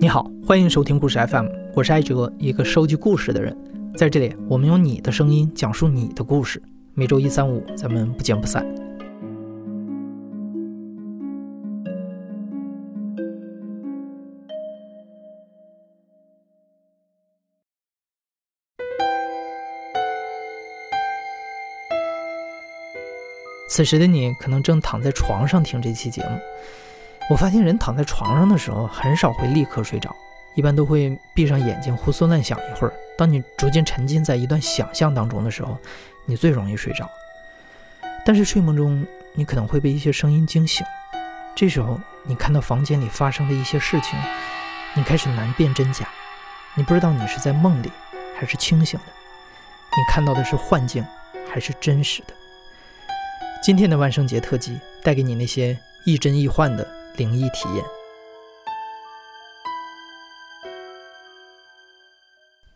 [0.00, 3.56] 你好，欢迎收听故事 FM，我是艾哲，一个收集故事的人。
[3.96, 6.62] 在这里，我们用你的声音讲述你的故事。
[6.94, 8.64] 每周一、三、五，咱们不见不散。
[23.68, 26.38] 此时的你可能正躺在床上听这期节目。
[27.30, 30.16] 我发现人躺在床上的时候，很少会立刻睡着，
[30.54, 32.94] 一般都会闭上眼睛胡思乱想一会儿。
[33.18, 35.76] 当你逐渐沉浸在一段想象当中的时候，
[36.24, 37.08] 你最容易睡着。
[38.24, 40.86] 但是睡梦中，你可能会被一些声音惊醒。
[41.54, 44.18] 这时候，你看到房间里发生的一些事情，
[44.94, 46.08] 你开始难辨真假。
[46.74, 47.90] 你不知道你是在梦里
[48.38, 51.04] 还是清醒的，你看到的是幻境
[51.52, 52.32] 还是真实的。
[53.62, 57.84] 今天的万圣节特辑带给你那些亦真亦幻的灵异体验。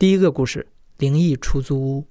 [0.00, 0.66] 第一个故事：
[0.98, 2.08] 灵异出租屋。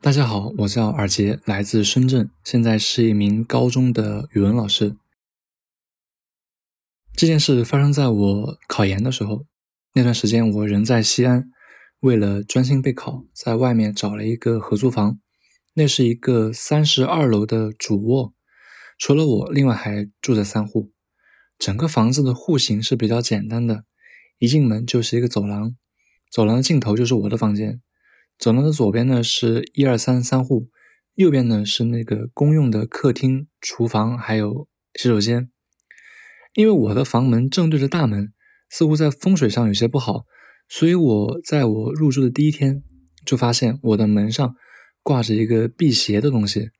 [0.00, 4.96] 大家好，我叫尔杰，来自深圳，现在是一名高中的语文老师。
[7.16, 9.46] 这件事发生在我考研的时候，
[9.94, 11.52] 那段时间我人在西安，
[12.00, 15.20] 为了专心备考，在外面找了一个合租房。
[15.74, 18.34] 那是一个三十二楼的主卧，
[19.04, 20.92] 除了我，另外还住着三户。
[21.58, 23.84] 整个房子的户型是比较简单的，
[24.38, 25.74] 一进门就是一个走廊，
[26.30, 27.82] 走廊的尽头就是我的房间。
[28.38, 30.68] 走廊的左边呢是一二三三户，
[31.16, 35.50] 右边呢是那个公用的客厅、厨房还有洗手间。
[36.54, 38.32] 因为我的房门正对着大门，
[38.70, 40.26] 似乎在风水上有些不好，
[40.68, 42.84] 所以我在我入住的第一天
[43.26, 44.54] 就发现我的门上。
[45.02, 46.70] 挂着一个辟邪的东西，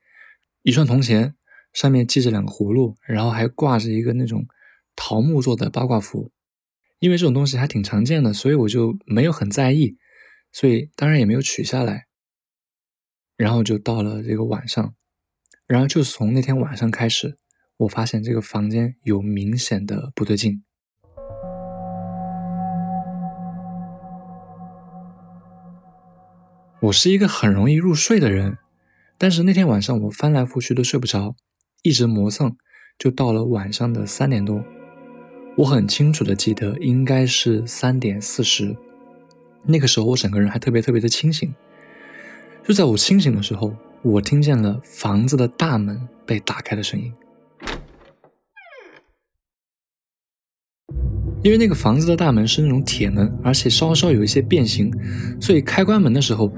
[0.62, 1.34] 一串铜钱，
[1.73, 4.47] 上面系着两个葫芦，然后还挂着一个那种
[4.95, 6.31] 桃木做的八卦符。
[6.98, 9.96] 因为这种东西还挺常见的，所以我就没有很在意，
[10.52, 12.07] 所以当然也没有取下来。
[13.36, 14.95] 然后就到了这个晚上，
[15.67, 17.36] 然后就从那天晚上开始，
[17.79, 20.63] 我发现这个房间有明显的不对劲。
[26.83, 28.58] 我是一个很容易入睡的人，
[29.19, 31.35] 但是那天晚上我翻来覆去都睡不着，
[31.83, 32.57] 一直磨蹭，
[32.97, 34.65] 就到了晚上的三点多。
[35.57, 38.77] 我很清楚的记得应该是三点四十，
[39.67, 41.53] 那个时候我整个人还特别特别的清醒。
[42.65, 47.13] 就在我清醒的时候，我听见了房子的大门被打开的声音。
[51.43, 54.93] 因为那个房子的大门是那种铁门，而且稍稍有一些变形，
[55.41, 56.53] 所以开关门的时候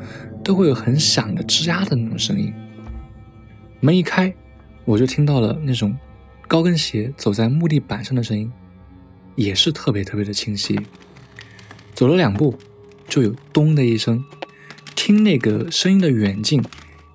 [0.44, 2.52] 都会有很响的吱呀的那种声音。
[3.80, 4.34] 门一开，
[4.84, 5.96] 我就听到了那种
[6.46, 8.52] 高跟鞋走在木地板上的声音，
[9.34, 10.78] 也是特别特别的清晰。
[11.94, 12.54] 走了两步，
[13.08, 14.24] 就有咚的一声，
[14.94, 16.62] 听那个声音的远近，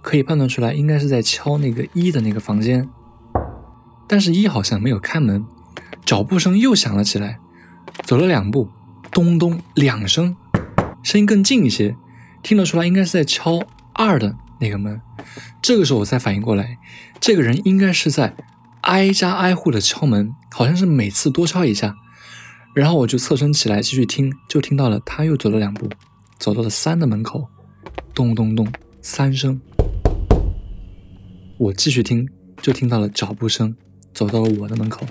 [0.02, 2.90] 可以判断出来应该是在敲那个一的那个房间，
[4.08, 5.46] 但是一好像没有开门，
[6.06, 7.40] 脚步声又响了起来。
[8.04, 8.70] 走了两步，
[9.12, 10.36] 咚咚两声，
[11.04, 11.96] 声音更近一些，
[12.42, 13.60] 听得出来应该是在敲
[13.94, 15.02] 二的那个门。
[15.62, 16.78] 这个时候我才反应过来，
[17.20, 18.36] 这个人应该是在
[18.82, 21.96] 挨家挨户的敲门，好像是每次多敲一下。
[22.76, 25.90] 然后我就侧身起来继续听，就听到了他又走了两步，
[26.38, 27.50] 走到了三的门口，
[28.14, 28.68] 咚咚咚
[29.02, 29.60] 三声。
[31.58, 32.30] 我继续听，
[32.62, 33.76] 就听到了脚步声，
[34.14, 35.06] 走到了我的门口。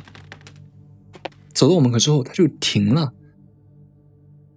[1.52, 3.12] 走到我门口之后，他就停了，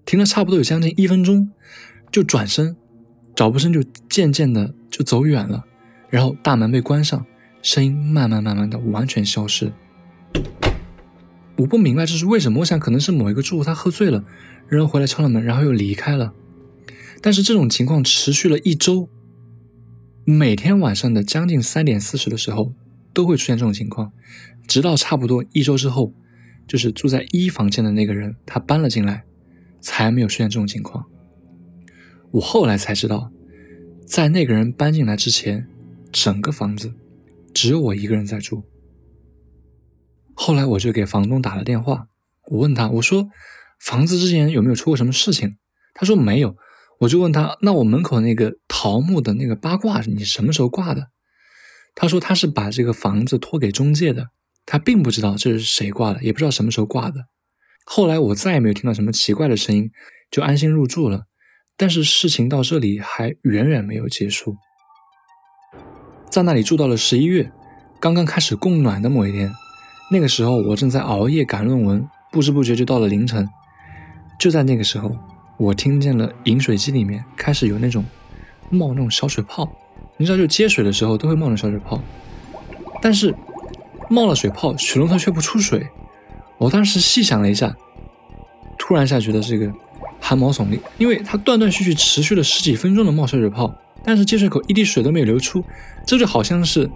[0.05, 1.51] 停了差不多有将近一分钟，
[2.11, 2.77] 就转身，
[3.35, 5.65] 脚步声就渐渐的就走远了，
[6.09, 7.25] 然后大门被关上，
[7.63, 9.71] 声音慢慢慢慢的完全消失。
[11.57, 14.23] 我不明白这是为什么，我想可能是某一个住户他喝醉了，
[14.67, 16.33] 然后回来敲了门，然后又离开了。
[17.21, 19.09] 但是这种情况持续了一周，
[20.25, 22.73] 每天晚上的将近三点四十的时候
[23.13, 24.11] 都会出现这种情况，
[24.67, 26.13] 直到差不多一周之后。
[26.67, 29.25] 就是住在一房间的那个人，他搬了进来，
[29.81, 31.03] 才没有出现这种情况。
[32.31, 33.29] 我后来才知道，
[34.11, 35.65] 在那个人搬进来之前，
[36.11, 36.93] 整个房子
[37.53, 38.65] 只有我一个人在住。
[40.33, 42.07] 后来我就给房东打了电话，
[42.49, 43.29] 我问他，我说
[43.79, 45.55] 房子之前有没有出过什么事情？
[45.93, 46.57] 他说没有。
[46.99, 51.07] 我就问他，那我门口那个桃木的那个八卦，你什么时候挂的？
[51.95, 54.27] 他说他是把这个房子托给中介的。
[54.65, 57.27] 他并不知道这是谁挂的，也不知道什么时候挂的。
[57.85, 59.89] 后来我再也没有听到什么奇怪的声音，
[60.29, 61.27] 就安心入住了。
[61.81, 64.55] 但是事情到这里还远远没有结束。
[66.29, 67.51] 在那里住到了十一月，
[67.99, 69.51] 刚刚开始供暖的某一天，
[70.11, 73.49] 那个时候我正在熬夜赶论文，不知不觉就到了凌晨。
[74.39, 75.17] 就在那个时候，
[75.57, 78.05] 我听见了饮水机里面开始有那种
[78.69, 79.67] 冒那种小水泡。
[80.17, 81.99] 你知道，就接水的时候都会冒那小水泡，
[83.01, 83.33] 但是
[84.07, 85.87] 冒了水泡，水龙头却不出水。
[86.59, 87.75] 我当时细想了一下，
[88.77, 89.73] 突然一下觉得这个
[90.21, 95.65] 汗毛耸立，因为它断断续续持续了十几分钟的冒小水泡，但是接水口一滴水都没有流出，
[96.07, 96.89] 这就好像是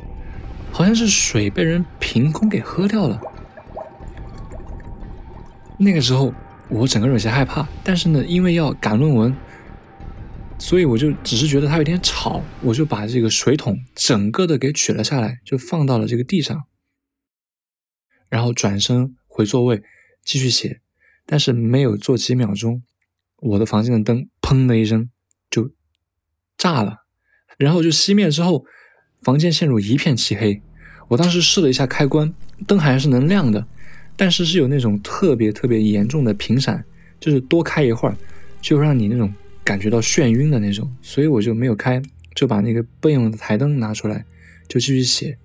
[0.71, 3.19] 好像是水被人凭空给喝掉了。
[5.77, 6.33] 那个时候
[6.69, 9.35] 我整个人有些害怕，但是呢，因为要赶论文。
[10.57, 16.63] 所以我就只是觉得它有点吵，我就把这个水桶整个的给取了下来，就放到了这个地上，
[18.29, 19.83] 然后转身回座位
[20.23, 20.79] 继续写。
[21.25, 22.83] 但是没有做几秒钟，
[23.45, 25.09] 我的房间的灯砰的一声
[25.49, 25.71] 就
[26.57, 26.97] 炸了，
[27.57, 28.65] 然后就熄灭之后，
[29.21, 30.61] 房间陷入一片漆黑。
[31.07, 32.33] 我当时试了一下开关，
[32.67, 33.65] 灯还是能亮的，
[34.15, 36.83] 但是是有那种特别特别严重的频闪，
[37.19, 38.15] 就是多开一会儿
[38.61, 39.33] 就让你那种。
[39.65, 41.99] 感觉到眩晕的那种，所以我就没有开，
[42.35, 44.23] 就把那个备用的台灯拿出来，
[44.67, 45.39] 就继续写。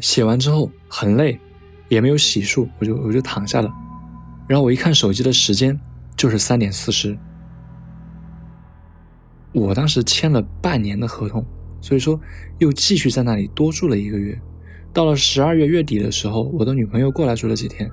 [0.00, 1.38] 写完之后很累，
[1.90, 3.70] 也没有洗漱，我就我就躺下了。
[4.48, 5.78] 然后我一看手机的时间，
[6.16, 7.16] 就是三点四十。
[9.52, 11.44] 我当时签了半年的合同，
[11.80, 12.20] 所以说
[12.58, 14.36] 又继续在那里多住了一个月。
[14.92, 17.90] 到了十二月月底的时候，我的女朋友过来住了几天。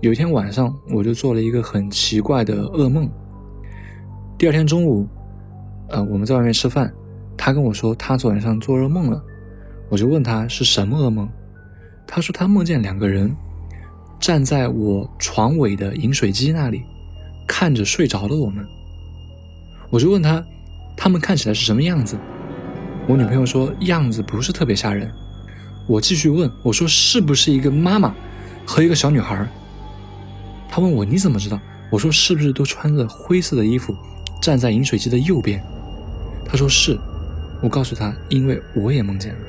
[0.00, 3.10] 有一天晚上，我就做了一个很奇怪的噩梦。
[4.36, 5.08] 第二天中午，
[5.88, 6.92] 呃，我们在外面吃饭，
[7.36, 9.24] 他跟我说他昨晚上做噩梦了，
[9.88, 11.28] 我就问他是什么噩梦，
[12.06, 13.34] 他说他梦见两个人
[14.20, 16.84] 站在我床尾的饮水机那里，
[17.46, 18.66] 看着睡着的我们。
[19.90, 20.44] 我就问他，
[20.96, 22.16] 他们看起来是什么样子？
[23.06, 25.12] 我女朋友说样子不是特别吓人。
[25.86, 28.14] 我继续问，我说是不是一个妈妈
[28.66, 29.46] 和一个小女孩？
[30.68, 31.60] 他问我你怎么知道？
[31.90, 33.94] 我说是不是都穿着灰色的衣服？
[34.42, 35.62] 站在饮水机的右边，
[36.44, 36.98] 他说是，
[37.62, 39.40] 我告诉他，因为我也梦见了。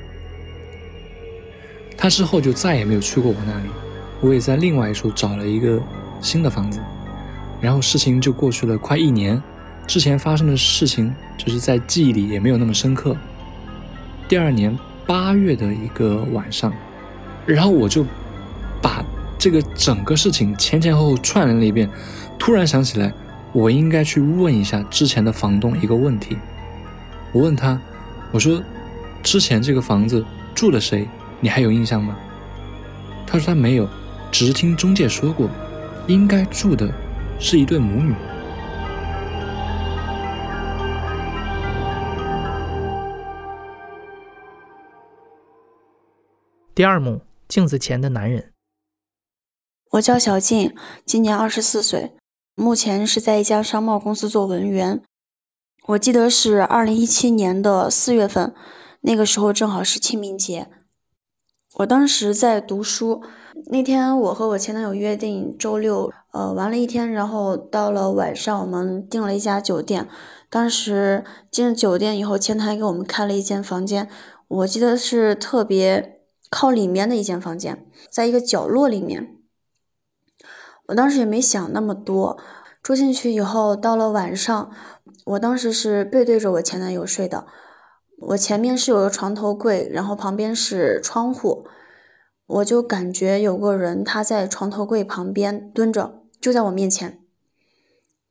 [1.98, 3.70] 他之后就再也没有去过我那里，
[4.22, 5.82] 我也在另外一处找了一个
[6.22, 6.80] 新的房子，
[7.66, 9.42] 然后事情就过去了快一年，
[9.88, 13.18] 之前发生的事情就是在记忆里也没有那么深刻。
[14.28, 14.78] 第二年
[15.08, 16.72] 八月的一个晚上，
[17.44, 18.06] 然后我就
[18.84, 19.04] 把
[19.40, 21.90] 这个整个事情前前后后串联了一遍，
[22.38, 23.12] 突然想起来。
[23.52, 26.38] 我应该去问一下之前的房东一个问题。
[27.32, 27.80] 我问他，
[28.34, 28.62] 我说
[29.24, 31.08] ：“之前这个房子住了谁？
[31.40, 32.18] 你还有印象吗？”
[33.26, 33.88] 他说他没有，
[34.30, 35.50] 只是听中介说过，
[36.06, 36.94] 应该住的
[37.40, 38.16] 是一对母女。
[46.74, 48.52] 第二幕：镜子前的男人。
[49.92, 52.14] 我叫小静，今年二十四岁。
[52.56, 55.02] 目前是在一家商贸公司做文员，
[55.88, 58.54] 我记得是二零一七年的四月份，
[59.02, 60.70] 那个时候正好是清明节。
[61.78, 63.22] 我当时在读书，
[63.66, 70.08] 那天我和我前男友约定周六，呃，玩了一天，然后到了晚上，我们订了一家酒店。
[70.50, 74.08] 当时进了酒店以后，前台给我们开了一间房间，
[74.48, 79.36] 我记得是特别靠里面的一间房间，在一个角落里面。
[80.88, 82.38] 我当时也没想那么多，
[82.82, 84.72] 住进去以后，到了晚上，
[85.26, 87.46] 我当时是背对着我前男友睡的，
[88.18, 91.68] 我前面是有个床头柜，然后旁边是窗户，
[92.46, 97.20] 我就感觉有个人他在床头柜旁边蹲着，就在我面前，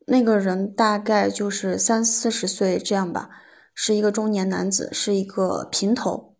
[0.06, 3.30] 那个人大概就是三四十岁这样吧，
[3.74, 6.34] 是一个中年男子，是一个平头，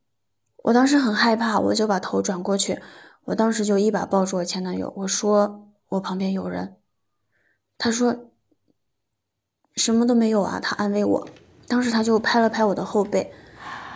[0.65, 2.81] 我当时很害怕，我就把头转过去，
[3.25, 5.61] 我当时就一把抱住我前男友，我说。
[5.89, 6.77] 我旁边有人，
[7.79, 8.33] 他说
[9.77, 11.29] 什么都没有啊，他安慰我。
[11.67, 13.31] 当时他就拍了拍我的后背，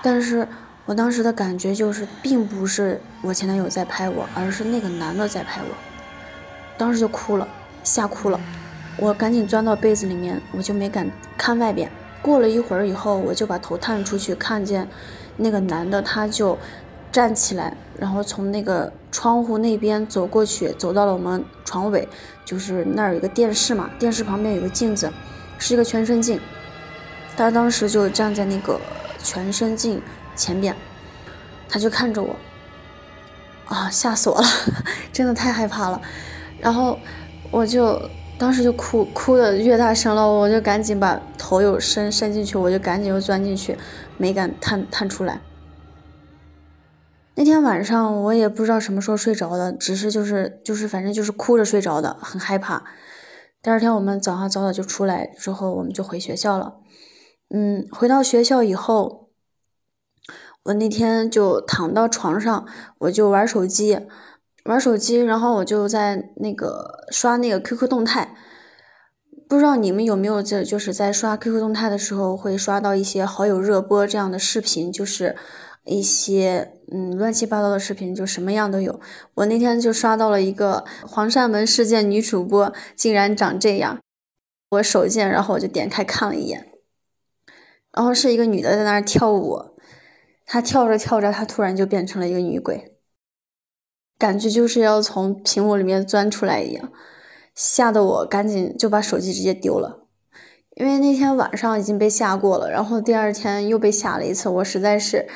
[0.03, 0.47] 但是
[0.87, 5.75] 我当时的感觉就是，并不是我前男友在拍我，而是那个男的在拍我。
[6.77, 7.47] 当时就哭了，
[7.83, 8.41] 吓哭了。
[8.97, 11.91] 我赶紧钻到被子里面，我就没敢看外边。
[12.21, 14.89] 过了一会儿以后，我就把头探出去，看见
[15.37, 16.59] 那个男的，他就。
[17.11, 22.07] 站起来，然后从那个窗户那边走过去，走到了我们床尾，
[22.45, 25.11] 就是那儿有个电视嘛，电视旁边有个镜子，
[25.57, 26.39] 是一个全身镜。
[27.39, 28.81] 他当时就站在那个
[29.23, 30.03] 全身镜
[30.35, 30.75] 前边，
[31.69, 32.35] 他就看着我，
[33.67, 34.47] 啊，吓死我了，
[35.13, 36.01] 真的太害怕了。
[36.59, 36.99] 然后
[37.53, 38.01] 我就
[38.37, 43.79] 当时就哭，哭的越大声了，我就赶紧把头又伸伸进去，我就赶紧又钻进去，
[44.17, 45.41] 没敢探探出来。
[47.37, 52.83] 那天晚上我也不知道什么时候睡着的，只是就是就是反正就是哭着睡着的，很害怕。
[53.63, 56.75] 第二天我们早上早早就出来之后，我们就回学校了。
[57.51, 59.31] 嗯，回到学校以后，
[60.65, 62.67] 我那天就躺到床上，
[62.99, 63.99] 我就玩手机，
[64.65, 68.37] 玩手机，然后我就在那个刷那个 QQ 动态。
[69.49, 75.35] 不知道你们有没有在就是在刷 QQ 动态的时候会刷到一些好友热播这样的视频，就是
[75.87, 79.01] 一些嗯乱七八糟的视频，就什么样都有。
[79.37, 83.99] 我那天就刷到了一个黄鳝门事件女主播竟然长这样，
[84.73, 86.69] 我手贱，然后我就点开看了一眼，
[87.99, 89.61] 然后是一个女的在那儿跳舞，
[90.47, 92.97] 她跳着跳着，她突然就变成了一个女鬼，
[94.17, 96.93] 感觉就是要从屏幕里面钻出来一样。
[97.57, 100.07] 吓得我赶紧就把手机直接丢了，
[100.77, 105.27] 因为那天晚上已经被吓过了，然后第二天又被吓了一次，我实在是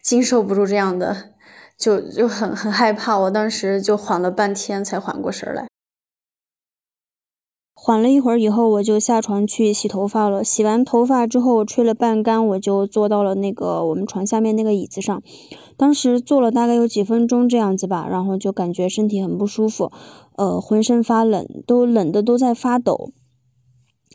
[0.00, 1.34] 经受不住这样的，
[1.76, 5.66] 就就很很害怕，我当时就缓了半天才缓过神来。
[7.86, 10.42] 缓了一会儿以后，我就下床去洗头发了。
[10.42, 15.22] 洗完头发之后，吹了半干，我就坐到了那个我们床下面那个椅子上。
[15.76, 19.92] 当时坐了大概有几分钟这样子吧，然后就感觉身体很不舒服，
[20.34, 23.12] 呃，浑身发冷，都冷的都在发抖，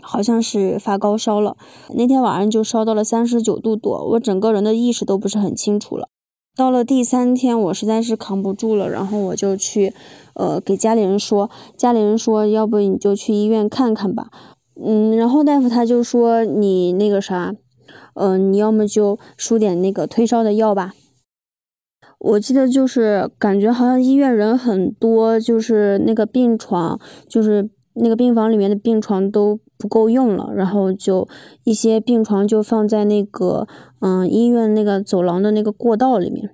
[0.02, 1.56] 好像是发高烧了。
[1.96, 6.10] 那天晚上就烧到了三十九度多，我整个人的意识都不是很清楚了。
[6.54, 9.94] 到了第三天，我实在是扛不住了，然后我就去，
[10.36, 14.30] 呃，给家里人说，家里人说，要不你就去医院看看吧，
[14.76, 17.56] 嗯，然后大夫他就说你那个啥，
[18.16, 20.94] 嗯，你要么就输点那个退烧的药吧。
[22.20, 29.60] 我记得就是感觉好像医院人很多，就是那个病床，就是那个病房里面的病床都。
[29.82, 31.28] 不够用了，然后就
[31.64, 33.68] 一些病床就放在那个
[34.00, 36.52] 嗯医院那个走廊的那个过道里面，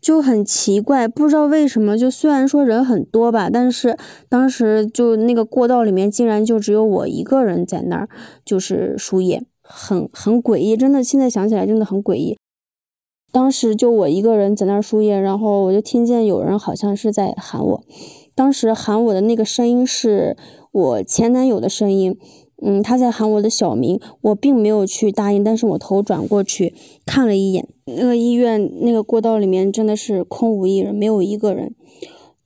[0.00, 3.96] 就很奇怪，不知道为什么，就虽然说人很多吧，但是
[4.28, 8.08] 当时就那个过道里面竟然就只有我一个人在那儿，
[8.44, 12.36] 就是输液，很很诡异，真的现在想起来真的很诡异。
[13.32, 17.82] 当时就我一个人在那儿输液，然后我就听见有人好像是在喊我，
[18.34, 20.36] 当时喊我的那个声音是
[20.70, 22.16] 我前男友的声音。
[22.62, 31.74] 嗯，他在喊我的小名，我并没有去答应，但是我头转过去看了一眼，那个医院那个过道里面真的是空无一人，没有一个人，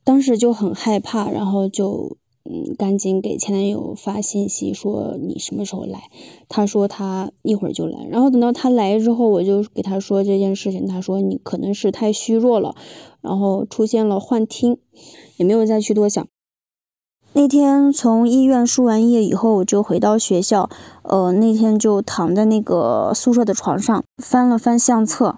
[0.03, 6.09] 当时就很害怕，然后就嗯赶紧给前男友发信息说你什么时候来，
[6.49, 12.75] 他说他一会儿就来，然后等到他来之后，我就给他说这件事情，他说你可能是太虚弱了，
[13.21, 14.79] 然后出现了幻听，
[15.37, 16.27] 也没有再去多想。
[17.33, 20.67] 那天从医院输完液以后，我就回到学校。
[21.03, 25.35] 呃，那天就躺在那个宿舍的床上，翻了翻相册，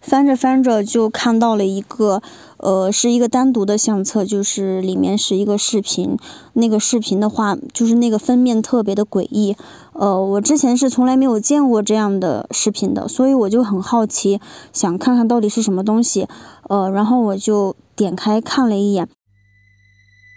[0.00, 2.22] 翻着翻着就看到了一个，
[2.56, 6.16] 呃，是一个单独的相册，就是里面是一个视频。
[6.54, 9.54] 那个视频的话，就是那个封面特别的诡异。
[9.92, 14.40] 呃，我之前是从来没有见过这样的视频的，所以我就很好奇，
[14.72, 16.26] 想看看到底是什么东西。
[16.68, 19.06] 呃，然后我就点开看了一眼。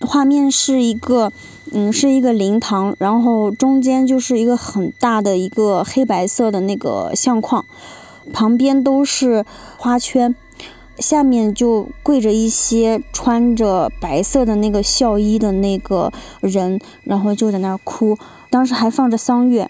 [0.06, 1.32] 画面是一个，
[1.72, 7.66] 嗯，是一个灵堂，然后中间就是一个很大的一个黑白色的那个相框，
[8.34, 9.46] 旁边都是
[9.78, 10.36] 花圈，
[11.00, 18.18] 下面就跪着一些穿着白色的那个孝衣的那个人，然后就在那儿哭，
[18.50, 19.70] 当时还放着桑乐，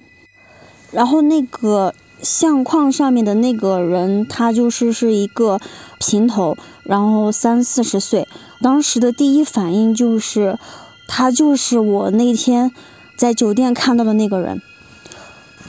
[0.91, 5.59] 然后那个相框上面的那个人，他就是是一个
[5.99, 8.27] 平头，然后三四十岁。
[8.63, 10.57] 当时的第一反应就是，
[11.05, 12.71] 他就是我那天
[13.17, 14.61] 在酒店看到的那个人，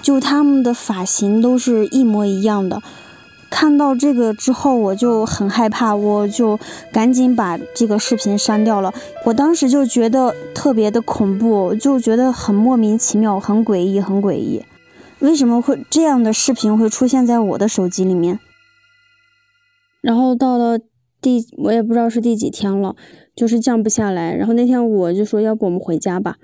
[0.00, 2.80] 就他们的发型都是一模一样的。
[3.50, 6.58] 看到这个之后，我就很害怕，我就
[6.92, 8.94] 赶紧把这个视频删掉了。
[9.24, 14.64] 我当时就觉得特别的恐怖，就觉得很莫名其妙，很诡异，很诡异。
[15.18, 18.38] 为什么会这样的视频会出现在我的手机里面？
[20.00, 20.78] 然后到了。
[21.24, 22.94] 第我也不知道是第几天了，
[23.34, 24.34] 就是降不下来。
[24.34, 26.36] 然后那天我就说，要不我们回家吧。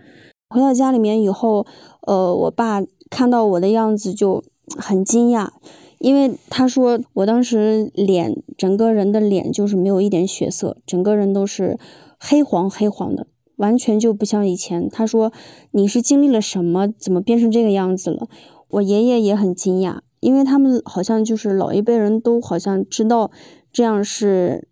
[0.48, 1.66] 回到家里面以后，
[2.06, 4.42] 呃，我爸看到我的样子就
[4.78, 5.50] 很惊讶，
[5.98, 11.78] 因为他说我当时脸整个人的脸就是没有一点血色，整个人都是
[12.18, 14.88] 黑黄黑黄的，完全就不像以前。
[14.88, 15.30] 他说
[15.72, 18.28] 你是经历了什么，怎么变成这个样子了？
[18.70, 23.30] 我爷爷也很惊讶，因为他们好像就是老一辈人都好像知道
[23.70, 24.66] 这样是。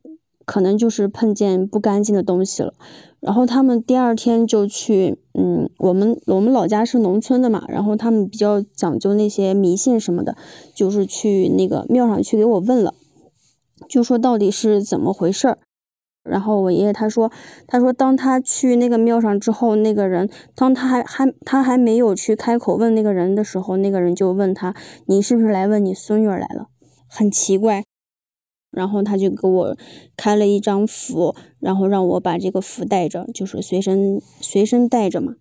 [0.48, 2.72] 可能就是碰见不干净的东西了，
[3.20, 10.38] 然后他们第二天就去，嗯，我们我们老家是农村的嘛，然后他们比较讲究那些迷信什么的，
[10.74, 12.94] 就是去那个庙上去给我问了，
[13.86, 15.58] 就说到底是怎么回事儿。
[16.24, 17.30] 然后我爷爷他说，
[17.66, 24.74] 他说当他去那个庙上之后，那个人当他还还他还没有去开口问那个人的时候，那个人就问他
[25.04, 26.68] ：“你是不是来问你孙女来了？”
[27.06, 27.84] 很奇怪。
[28.70, 29.76] 然后他就给我
[30.16, 35.34] 开了一张符，然后让我把这个符带着，就是随身随身带着嘛。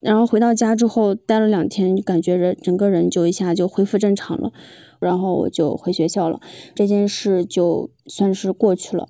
[0.00, 4.52] 然后回到家之后待了两天，感觉人整个人就一下就恢复正常了。
[5.00, 6.40] 然后我就回学校了，
[6.74, 9.08] 这件事就算是过去了。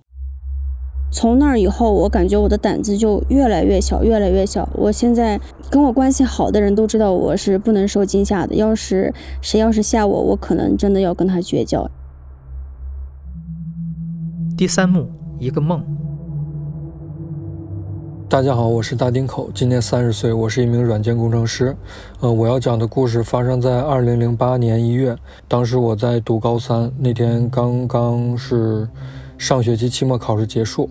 [1.11, 4.69] 从那以后，我感觉我的胆子就越来越小，越来越小。
[4.75, 8.55] 我现在跟我关系好的人都知道我是不能受惊吓的。
[8.55, 11.91] 要是谁要是吓我，我可能真的要跟他绝交。
[14.59, 15.81] 第三幕，一个梦。
[18.29, 21.77] 大家好，我是大丁口，今年三十岁，我是一名软件工程师。
[22.19, 28.88] 呃，我要讲的故事发生在二零零八年一月，当时我在读高三，那天刚刚是。
[29.38, 30.91] 上学期期末考试结束，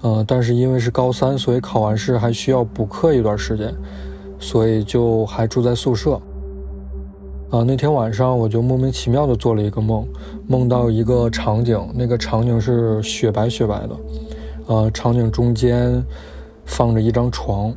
[0.00, 3.72] 呃，但是因为是高三，所以考完试还需要补课一段时间，
[4.40, 6.20] 所以就还住在宿舍。
[7.50, 10.06] 啊，那天晚上我就莫名其妙的做了一个梦，
[10.46, 13.96] 梦到一个场景，那个场景是雪白雪白的，
[14.66, 16.04] 呃，场景中间
[16.64, 17.72] 放着一张床，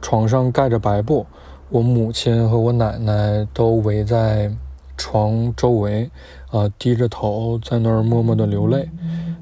[0.00, 1.26] 床上盖着白布，
[1.70, 4.50] 我母亲和我奶奶都围在
[4.96, 6.10] 床周围。
[6.52, 8.86] 啊，低着头在那儿默默的流泪，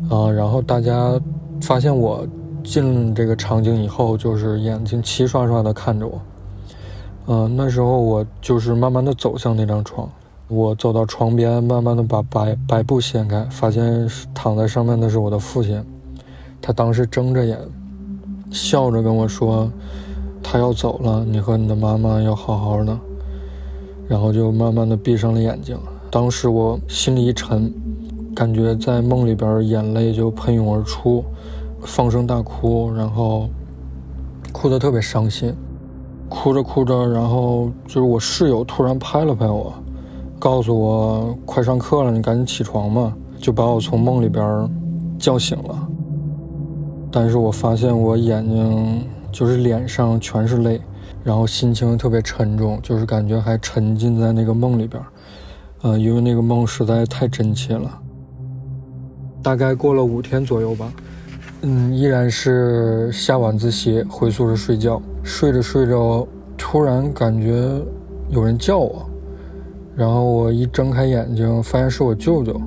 [0.08, 1.20] 啊，然后大家
[1.60, 2.24] 发现我
[2.62, 6.20] 进这个场景以后，就是眼睛齐刷刷的看着我，
[7.26, 10.08] 嗯，那时候我就是慢慢的走向那张床，
[10.48, 15.80] 我走到床边，慢慢的把白白布掀开，发现躺在上面的是我的父亲，
[16.60, 17.56] 他当时睁着眼，
[18.50, 19.70] 笑着跟我说，
[20.42, 22.98] 他要走了，你和你的妈妈要好好的，
[24.08, 25.78] 然后就慢慢的闭上了眼睛。
[26.10, 27.72] 当时我心里一沉，
[28.34, 31.24] 感觉在梦里边眼泪就喷涌而出，
[31.82, 33.48] 放声大哭，然后
[34.50, 35.54] 哭得特别伤心。
[36.30, 39.74] 哭着哭着，然后就是我室友突然拍了拍我，
[40.38, 44.70] 告诉我快上课了，你赶紧起床嘛，就把我从梦里边
[45.18, 45.88] 叫醒了。
[47.10, 50.80] 但是我发现我眼睛就是脸上全是泪，
[51.24, 55.02] 然后心情特别沉重，就是感觉还沉浸在那个梦里边。
[55.82, 57.90] 呃，因为那个梦实在太真切了。
[59.42, 60.92] 大概过了五天左右吧，
[61.62, 67.70] 嗯，依然是下晚自习回宿舍睡觉，睡着睡着，突然感觉
[68.28, 69.08] 有人叫我，
[69.94, 72.60] 然后我一睁开眼睛，发现是我舅舅，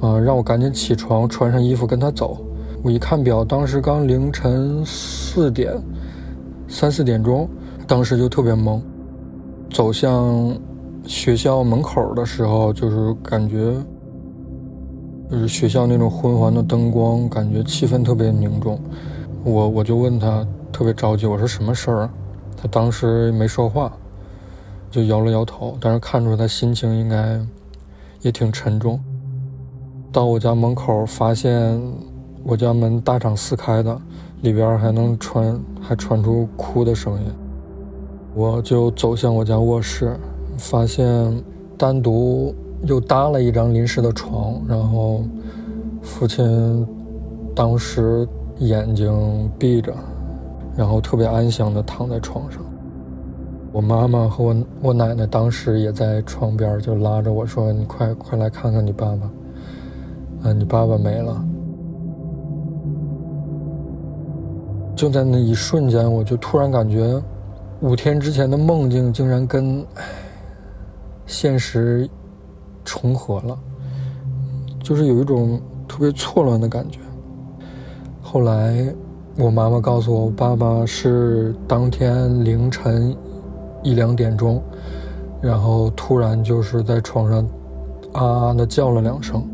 [0.00, 2.38] 啊，让我赶紧起床，穿上衣服跟他走。
[2.82, 5.72] 我一看表，当时刚凌晨四点，
[6.68, 7.48] 三四点钟，
[7.86, 8.80] 当时就特别懵，
[9.70, 10.56] 走向。
[11.08, 13.72] 学校门口的时候，就是感觉，
[15.30, 18.78] 就是学校那种昏黄的灯光，感觉气氛特别凝重。
[19.44, 22.10] 我我就问他，特别着急，我说什么事儿？
[22.56, 23.92] 他当时没说话，
[24.90, 27.40] 就摇了摇头，但是看出来他心情应该
[28.22, 29.00] 也挺沉重。
[30.12, 31.80] 到我家门口，发现
[32.44, 34.00] 我家门大敞四开的，
[34.42, 37.26] 里边还能传还传出哭的声音。
[38.34, 40.16] 我就走向我家卧室。
[40.58, 41.44] 发现
[41.76, 45.24] 单独又搭了一张临时的床，然后
[46.02, 46.86] 父亲
[47.54, 49.94] 当时眼睛闭着，
[50.76, 52.62] 然后特别安详的躺在床上。
[53.72, 61.44] 我妈妈和我我奶奶当时也在床边，就拉着我说：“你快快来看看你爸爸，啊，你爸爸没了。”
[64.94, 67.22] 就在那一瞬间，我就突然感觉
[67.80, 69.84] 五天之前的梦境竟然跟……
[71.26, 72.08] 现实
[72.86, 73.58] 重合了，
[74.82, 77.00] 就是有一种特别错乱的感觉。
[78.22, 78.94] 后来，
[79.36, 83.14] 我妈妈告诉我，我爸爸是当天凌晨
[83.82, 84.62] 一两点钟，
[85.42, 87.46] 然后突然就是在床上
[88.12, 89.44] 啊啊的叫了两声。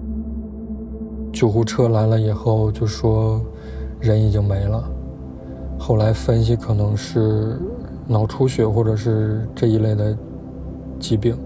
[1.32, 3.40] 救护车来了以后就说
[3.98, 4.84] 人已经没了。
[5.78, 7.58] 后来分析可能是
[8.06, 10.16] 脑出血或者是这一类的
[11.00, 11.36] 疾病。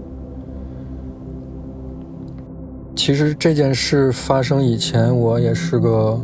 [3.07, 6.19] 其实这件事发生以前，我也是个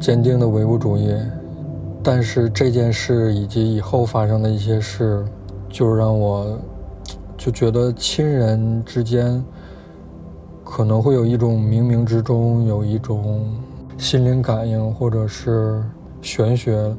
[0.00, 1.12] 坚定的唯物主义，
[2.00, 5.24] 但是这件事以及以后发生的一些事，
[5.68, 6.56] 就让我
[7.36, 9.44] 就觉得亲人之间
[10.62, 13.44] 可能会有一种冥冥之中有一种
[13.98, 15.82] 心灵感应，或者是
[16.22, 16.94] 玄学，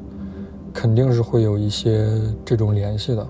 [0.70, 2.06] 肯定是会有一些
[2.44, 3.26] 这种联系的。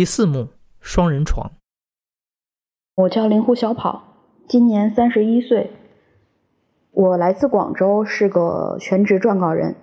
[0.00, 0.48] 第四幕，
[0.80, 1.50] 双人床。
[2.94, 4.02] 我叫林湖小跑，
[4.48, 5.72] 今年三十一岁。
[6.92, 9.74] 我来自广州，是个全职撰稿人。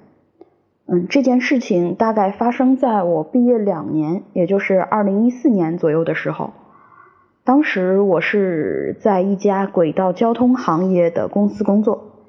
[0.87, 6.51] 嗯，这件事情大概发生在我毕业两年，也就是二零一四年左右的时候。
[7.43, 12.23] 当时我是在一家轨道交通行业的公司工作。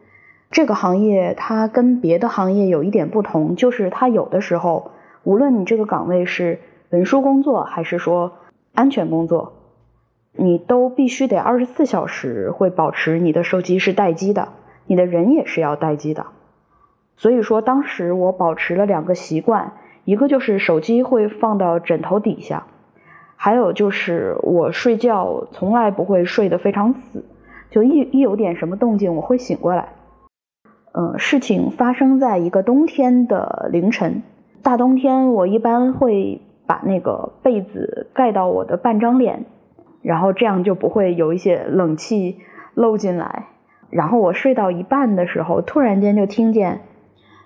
[0.50, 4.90] 这个行业它跟别的行业有一点不同，就是它有的时候，
[5.24, 8.32] 无论你这个岗位是文书工作还是说
[8.74, 9.54] 安全工作。
[10.40, 14.50] 你都必须得二十四小时会保持你的手机是待机的，
[14.86, 16.26] 你的人也是要待机的。
[17.16, 19.72] 所以说，当时我保持了两个习惯，
[20.04, 22.68] 一个就是手机会放到枕头底下，
[23.34, 27.24] 还有就是我睡觉从来不会睡得非常死，
[27.70, 29.88] 就一一有点什么动静我会醒过来。
[30.92, 34.22] 嗯，事情发生在一个冬天的凌晨，
[34.62, 39.46] 大冬天我一般会把那个被子盖到我的半张脸。
[40.00, 42.38] 然后这样就不会有一些冷气
[42.74, 43.46] 漏进来。
[43.90, 46.82] 然后我睡到一半的时候，突然间就听见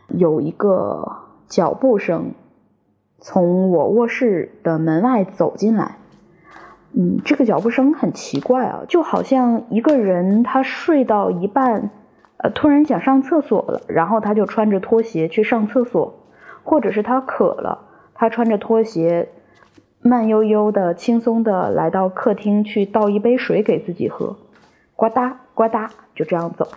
[0.09, 2.33] 有一个脚步声
[3.19, 5.97] 从我卧室的门外走进来。
[6.95, 11.91] 嗯，这个脚步声很奇怪啊，就好像一个人他睡到一半，
[12.37, 16.13] 呃，突然想上厕所了，然后他就穿着拖鞋去上厕所，
[16.65, 17.87] 或者是他渴了，
[18.23, 19.31] 他穿着拖鞋。
[20.01, 24.37] 慢悠悠的、轻松的来到客厅去倒一杯水给自己喝，
[24.95, 26.69] 呱嗒呱嗒就这样走。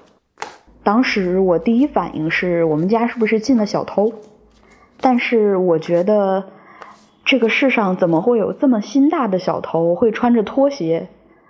[0.81, 4.11] 当时我第一反应是我们家是不是进了小偷？
[4.99, 6.45] 但是我觉得
[7.25, 11.09] 这个世上怎么会有这么心大的小偷会穿着拖鞋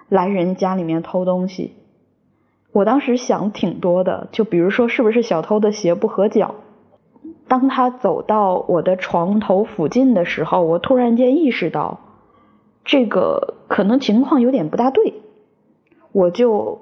[0.09, 1.73] 来人家里面偷东西？
[2.73, 6.55] 我当时想挺多的，就比如说是不是小偷的鞋不合脚？
[7.47, 11.99] 当他走到我的床头附近的时候，我突然间意识到，
[12.83, 15.13] 这个可能情况有点不大对，
[16.11, 16.81] 我就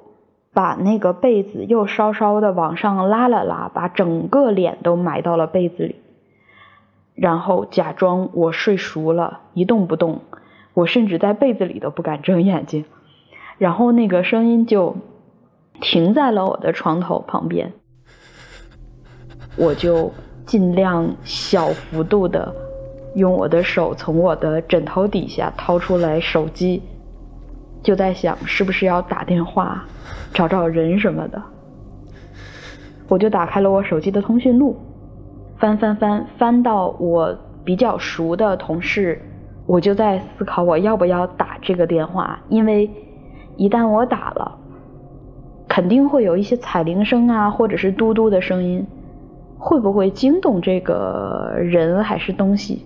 [0.54, 5.96] 把那个被子又稍稍的往上拉了拉，把整个脸都埋到了被子里，
[7.14, 10.22] 然后假装我睡熟了，一动不动，
[10.74, 12.86] 我甚至在被子里都不敢睁眼睛，
[13.58, 14.96] 然后那个声音就
[15.82, 17.74] 停在了我的床头旁边，
[19.58, 20.12] 我就。
[20.46, 22.54] 尽量小幅度的
[23.16, 26.82] 用我的手从我的枕头底下掏出来手机，
[27.82, 29.86] 就在想是不是要打电话
[30.34, 31.42] 找找人什么的。
[33.08, 34.76] 我就打开了我手机的通讯录，
[35.58, 39.22] 翻翻翻翻到我比较熟的同事，
[39.66, 42.90] 我就在思考我要不要打这个电话，因为
[43.56, 44.58] 一旦我打了，
[45.68, 48.86] 肯定会有一些彩铃声啊，或者是嘟嘟的声音。
[49.64, 52.86] 会不会惊动这个人还是东西？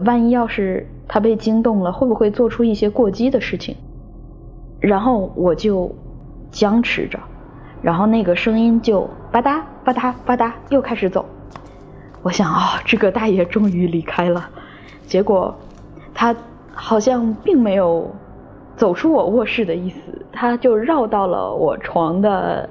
[0.00, 3.74] 万一要是他被惊动了，会不会做出一些过激的事情？
[4.78, 5.90] 然后我就
[6.50, 7.18] 僵持着，
[7.80, 11.24] 然后那个声音就吧嗒吧嗒吧嗒又开始走。
[12.22, 14.50] 我想啊，这个大爷终于离开了。
[15.06, 15.54] 结果
[16.12, 16.36] 他
[16.74, 18.14] 好像并没有
[18.76, 19.98] 走出我卧室的意思，
[20.30, 22.68] 他就绕到了我床的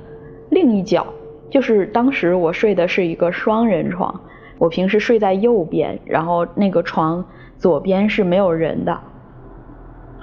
[0.51, 1.07] 另一角。
[1.49, 4.21] 就是当时我睡的是一个双人床，
[4.58, 7.23] 我平时睡在右边，然后那个床
[7.58, 8.99] 左边是没有人的，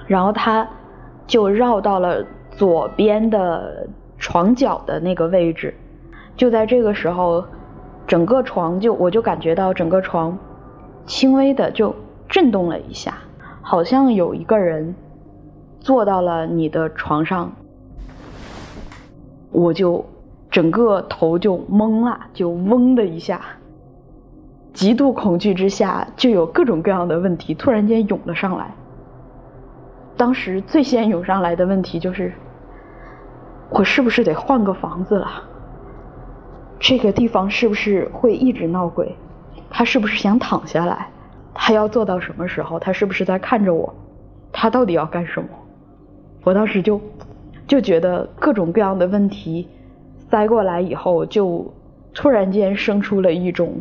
[0.05, 0.67] 然后他
[1.25, 3.87] 就绕到了左边的
[4.19, 5.73] 床角的那个位置，
[6.35, 7.43] 就在这个时候，
[8.05, 10.37] 整个床就我就感觉到整个床
[11.05, 11.95] 轻微的就
[12.27, 13.15] 震动了一下，
[13.61, 14.93] 好像有一个人
[15.79, 17.51] 坐到了你的床上，
[19.51, 20.05] 我就。
[20.53, 23.41] 整个头就懵了，就嗡的一下，
[24.71, 28.69] 极度恐惧之下，就有各种各样的问题突然间涌了上来。
[30.15, 32.31] 当时最先涌上来的问题就是，
[33.71, 35.27] 我是不是得换个房子了？
[36.79, 39.15] 这个地方是不是会一直闹鬼？
[39.71, 41.07] 他是不是想躺下来？
[41.55, 42.77] 他要做到什么时候？
[42.77, 43.91] 他是不是在看着我？
[44.51, 45.49] 他到底要干什么？
[46.43, 47.01] 我当时就
[47.65, 49.67] 就觉得各种各样的问题。
[50.33, 51.71] 塞过来以后，就
[52.11, 53.75] 突然间生出了一种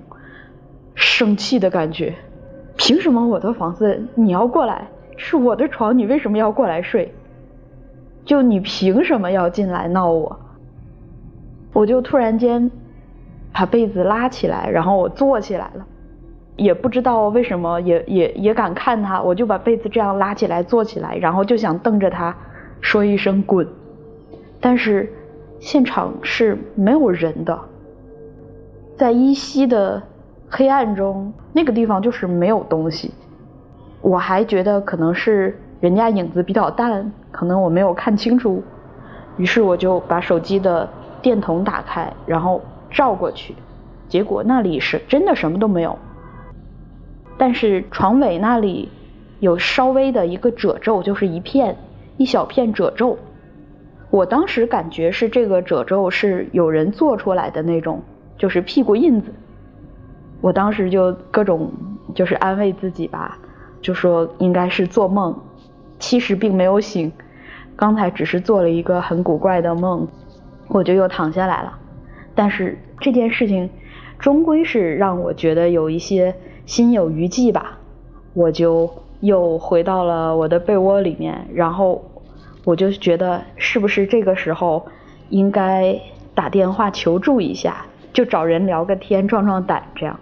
[0.94, 2.14] 生气的感觉。
[2.76, 4.86] 凭什么我的房子你要过来？
[5.16, 7.10] 是我的床，你为什么要过来睡？
[8.26, 10.38] 就你凭什么要进来闹我？
[11.72, 12.70] 我就突然间
[13.50, 15.86] 把被子拉起来，然后我坐起来了，
[16.56, 22.36] 也不知道为什么，也也也敢看他，我就把被子这样拉起来坐起来，然后就想瞪着他
[22.82, 23.66] 说一声滚，
[24.60, 25.10] 但是。
[25.62, 27.56] 现场是没有人的，
[28.96, 30.02] 在依稀的
[30.50, 33.12] 黑暗中，那个地方就是没有东西。
[34.00, 38.60] 我还觉得可能是人家影子比较淡，可能我没有看清楚，
[39.36, 40.88] 于是我就把手机的
[41.22, 43.54] 电筒打开，然后照过去，
[44.08, 45.96] 结果那里是真的什么都没有，
[47.38, 48.88] 但是床尾那里
[49.38, 51.76] 有稍微的一个褶皱，就是一片
[52.16, 53.16] 一小片褶皱。
[54.12, 58.02] 我当时感觉是这个褶皱是有人做出来的那种，
[58.36, 59.32] 就是屁股印子。
[60.42, 61.72] 我当时就各种
[62.14, 63.38] 就是安慰自己吧，
[63.80, 65.34] 就说应该是做梦，
[65.98, 67.10] 其实并没有醒，
[67.74, 70.06] 刚才只是做了一个很古怪的梦，
[70.68, 71.78] 我就又躺下来了。
[72.34, 73.70] 但是这件事情
[74.18, 76.34] 终归是让我觉得有一些
[76.66, 77.78] 心有余悸吧，
[78.34, 82.04] 我就又回到了我的被窝里面，然后。
[82.64, 84.86] 我就觉得是不是这个时候
[85.30, 86.00] 应该
[86.34, 90.18] 打电话求助一下，就找人聊个天壮壮胆这样。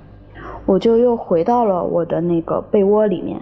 [0.67, 3.41] 我就又回到了我的那个被窝里面，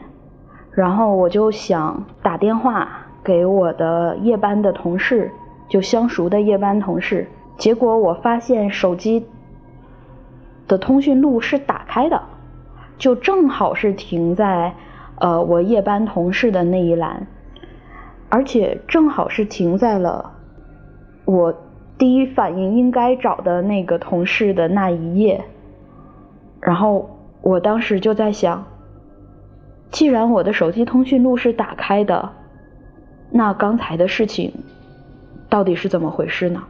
[0.73, 5.31] 然后我就想打电话给我的夜班的同事，
[5.69, 7.29] 就相熟的夜班同事。
[7.57, 9.27] 结果我发现手机
[10.67, 12.23] 的通讯录是打开的，
[12.99, 14.73] 就正好是停在
[15.17, 17.27] 呃我夜班同事的那一栏。
[18.31, 20.33] 而且正好是停在了
[21.25, 21.55] 我
[21.97, 25.45] 第一反应应该找的那个同事的那一页，
[26.61, 27.09] 然后
[27.41, 28.65] 我当时就在想，
[29.91, 32.33] 既然我的手机通讯录是打开的，
[33.31, 34.53] 那刚才的事情
[35.49, 36.63] 到底是怎么回事呢？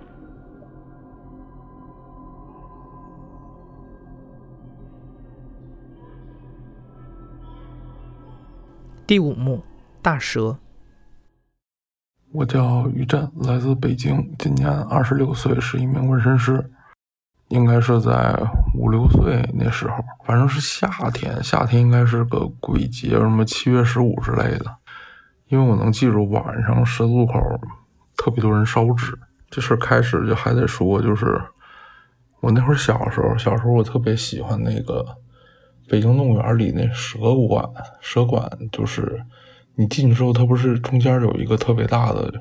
[9.07, 9.61] 第五幕，
[10.01, 10.57] 大蛇。
[12.31, 16.71] 我叫于震，来自北京，今年二十六岁，是一名纹身师。
[17.49, 18.39] 应该是在
[18.75, 19.95] 五六岁那时候，
[20.27, 24.67] 反正是夏天，夏天应该是个鬼节，什么七月十五之类的。
[25.47, 27.41] 因为我能记住晚上十字路口
[28.19, 29.19] 特别多人烧纸。
[29.49, 31.41] 这事开始就还得说，就是
[32.41, 35.03] 我那会儿小时候，小时候我特别喜欢那个
[35.89, 37.65] 北京动物园里那蛇馆，
[38.03, 39.25] 蛇馆就是。
[39.81, 42.33] 你进去之后，它不是中间有一个特别大的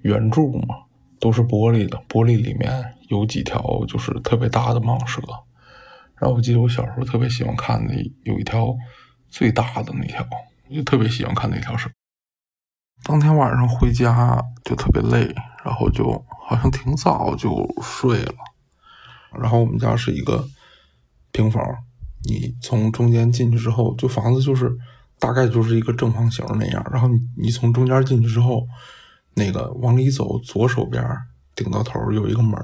[0.00, 0.74] 圆柱吗？
[1.20, 5.22] 都是玻璃的，玻璃里面有几条就是特别大的蟒蛇。
[6.16, 8.74] 然后我记得我小时候特别喜欢看的有一条
[9.28, 10.26] 最大的那条，
[10.68, 11.88] 我就特别喜欢看那条蛇。
[13.04, 15.32] 当天晚上回家就特别累，
[15.64, 16.10] 然后就
[16.44, 18.34] 好像挺早就睡了。
[19.38, 20.44] 然后我们家是一个
[21.30, 21.64] 平房，
[22.24, 24.76] 你从中间进去之后，就房子就是。
[25.18, 28.66] 大概就是一个正方形那样，然后你你从中间进去之后，
[29.34, 31.02] 那个往里走，左手边
[31.54, 32.60] 顶到头有一个门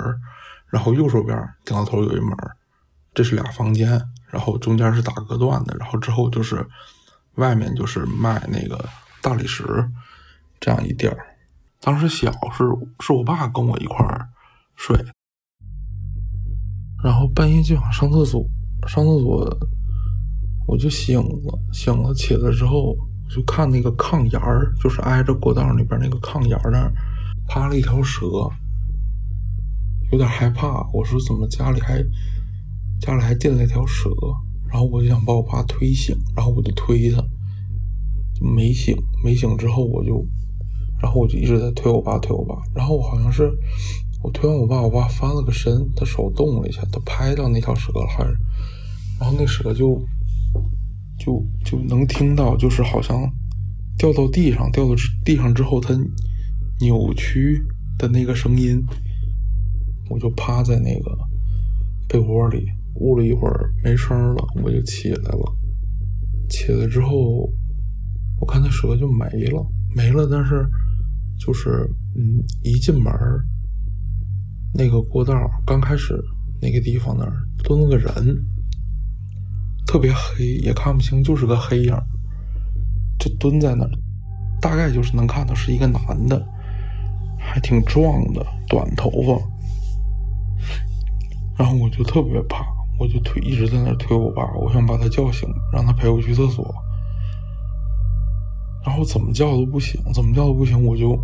[0.68, 2.36] 然后右手边顶到头有一门
[3.14, 6.66] 这是俩房间，然后中间是打隔断的，然后之后就是
[7.36, 8.88] 外面就是卖那个
[9.22, 9.64] 大理石
[10.60, 11.16] 这样一地儿。
[11.80, 12.64] 当时小是
[13.00, 14.28] 是我爸跟我一块儿
[14.76, 14.96] 睡，
[17.02, 18.44] 然后半夜就想上厕所，
[18.86, 19.58] 上厕所。
[20.70, 22.96] 我就醒了，醒了起来之后，我
[23.28, 26.92] 就看那个炕沿儿，就是挨着过道那边那个炕沿儿那儿，
[27.48, 28.24] 趴了一条蛇，
[30.12, 30.88] 有点害怕。
[30.92, 32.00] 我说怎么家里还
[33.00, 34.10] 家里还进来条蛇？
[34.70, 37.20] 然后我就想把我爸推醒，然后我就推他，
[38.40, 40.24] 没醒，没醒之后我就，
[41.02, 42.54] 然后我就一直在推我爸，推我爸。
[42.72, 43.50] 然后我好像是
[44.22, 48.36] 我推完我爸，我爸翻了个身，他手动了一下，他拍到那条蛇了，还是，
[49.18, 50.00] 然后那蛇就。
[51.20, 53.30] 就就能听到，就是好像
[53.98, 55.94] 掉到地上，掉到地上之后，它
[56.80, 57.62] 扭曲
[57.98, 58.82] 的那个声音。
[60.08, 61.16] 我就趴在那个
[62.08, 65.56] 被窝里，捂了一会儿没声了，我就起来了。
[66.48, 67.48] 起来之后，
[68.40, 70.26] 我看那蛇就没了，没了。
[70.28, 70.66] 但是
[71.38, 73.12] 就是嗯，一进门
[74.74, 75.32] 那个过道
[75.64, 76.20] 刚开始
[76.60, 78.12] 那个地方那儿蹲了个人。
[79.90, 81.92] 特别黑，也看不清，就是个黑影，
[83.18, 83.90] 就蹲在那儿，
[84.60, 86.40] 大概就是能看到是一个男的，
[87.36, 89.36] 还挺壮的，短头发。
[91.58, 92.64] 然后我就特别怕，
[93.00, 96.72] 我就推，一直在那推我爸，我想把他叫醒，让他陪我去厕所。
[98.86, 101.16] 然后怎么叫都不醒，怎么叫都不醒，我就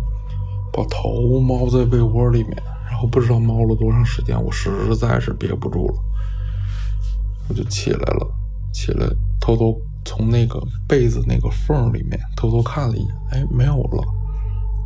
[0.73, 5.93] 把头猫在被窝里面，然后不知道猫了多长时间，我实在是憋不住了，
[7.47, 8.33] 我就起来了。
[8.71, 9.07] 起来，
[9.39, 14.03] 偷偷从那个被子那个缝里面偷偷看了一眼，哎，没有了，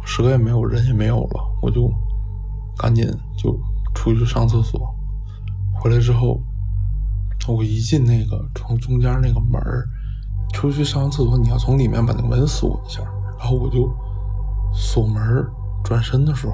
[0.05, 1.91] 蛇也没有，人也没有了，我就
[2.77, 3.05] 赶紧
[3.37, 3.57] 就
[3.93, 4.79] 出去上厕所。
[5.79, 6.39] 回来之后，
[7.47, 9.61] 我一进那个从中间那个门
[10.53, 13.01] 出去上完厕所，你要从里面把那个门锁一下，
[13.39, 13.91] 然后我就
[14.73, 15.45] 锁门
[15.83, 16.53] 转身的时候，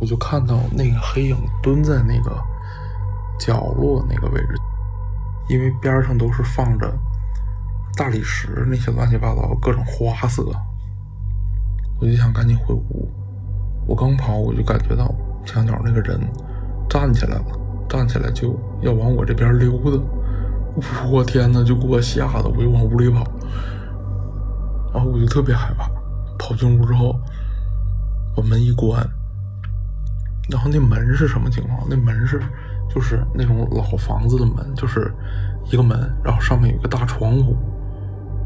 [0.00, 2.36] 我就看到那个黑影蹲在那个
[3.38, 4.54] 角落那个位置，
[5.48, 6.92] 因为边上都是放着
[7.96, 10.42] 大理石那些乱七八糟各种花色，
[12.00, 13.10] 我就想赶紧回屋。
[13.86, 16.18] 我刚跑，我就感觉到墙角那个人
[16.88, 17.44] 站起来了，
[17.88, 20.02] 站起来就要往我这边溜达。
[21.08, 23.24] 我天呐，就给我吓得，我就往屋里跑。
[24.92, 25.88] 然后我就特别害怕，
[26.38, 27.14] 跑进屋之后，
[28.34, 29.06] 把门一关，
[30.48, 31.86] 然后那门是什么情况？
[31.88, 32.40] 那门是
[32.94, 35.12] 就是那种老房子的门，就是
[35.64, 37.56] 一个门，然后上面有一个大窗户，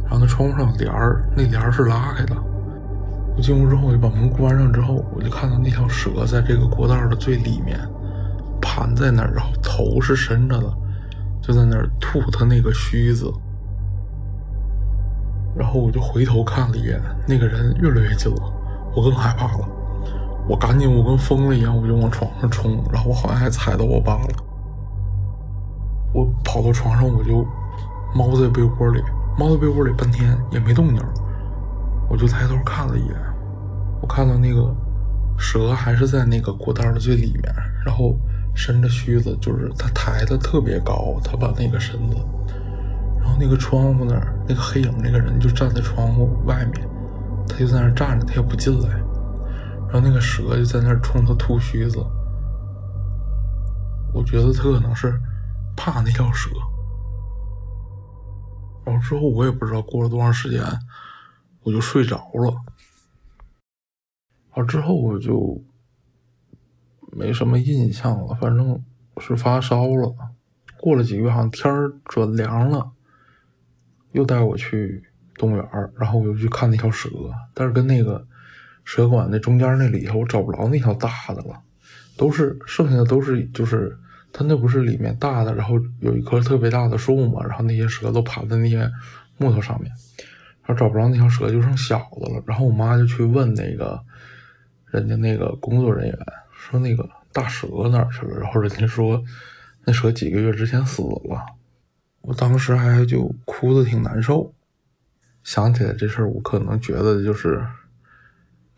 [0.04, 2.34] 然后那窗户上有帘儿，那帘儿是拉开的。
[3.36, 7.78] 我进屋之后，我就把门关上之后，我就看到那条蛇在这个过道的最里面
[8.60, 10.72] 盘在那儿，然后头是伸着的，
[11.42, 13.30] 就在那儿吐它那个须子。
[15.54, 18.52] 然后我就回头看了一眼，那个人越来越近了，
[18.96, 19.68] 我更害怕了。
[20.48, 24.28] 我赶紧，我跟疯了一样，我就往床上冲，然后我好像还踩到我爸了。
[26.14, 27.46] 我跑到床上，我就
[28.14, 29.02] 猫在被窝里，
[29.38, 31.04] 猫在被窝里半天也没动静，
[32.08, 33.14] 我就抬头看了一眼。
[34.00, 34.74] 我看到那个
[35.36, 38.16] 蛇还是在那个过道的最里面，然后
[38.54, 42.16] 伸着须子，就是它抬的特别高，它把那个身子，
[43.20, 46.88] 然后那个窗户那儿那个黑影那个人就站在窗户外面，
[47.46, 48.88] 他就在那儿站着，他也不进来，
[49.90, 51.98] 然后那个蛇就在那儿冲他吐须子，
[54.12, 55.18] 我觉得他可能是
[55.74, 56.50] 怕那条蛇，
[58.84, 60.62] 然后之后我也不知道过了多长时间，
[61.62, 62.50] 我就睡着了。
[64.54, 65.62] 然后之后我就
[67.12, 68.82] 没什么印象了，反正
[69.18, 70.14] 是发烧了。
[70.80, 72.90] 过了几个月，好像天儿转凉了，
[74.12, 75.02] 又带我去
[75.36, 77.08] 动物园，然后我又去看那条蛇，
[77.54, 78.26] 但是跟那个
[78.88, 81.60] 蛇馆那中间那里头，我找不着那条大的了，
[82.16, 83.94] 都是剩下的都是就是
[84.32, 88.90] 它那不是里面大的，然后有一棵特别大的树嘛，然后那些蛇都爬在那些
[89.36, 89.92] 木头上面，
[90.64, 92.42] 然后找不着那条蛇，就剩小的了。
[92.46, 94.00] 然后我妈就去问那个。
[94.90, 96.18] 人家那个工作人员
[96.50, 98.38] 说那个大蛇哪儿去了？
[98.40, 99.22] 然后人家说
[99.84, 101.44] 那蛇几个月之前死了。
[102.22, 104.54] 我当时还就哭的挺难受。
[105.44, 107.62] 想起来这事儿，我可能觉得就是，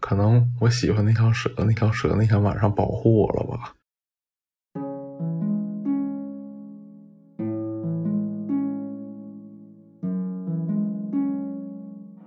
[0.00, 3.74] 可能我喜欢那条蛇，那条蛇那天晚上保护我了吧。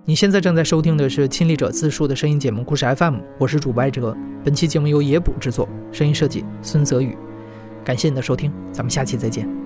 [0.06, 4.16] 你现在正在收听的是亲历者自述的声音节目《故事 FM》，我是主播艾哲。
[4.44, 7.16] 本期节目由野捕制作，声音设计孙泽宇。
[7.84, 9.63] 感谢你的收听，咱们下期再见。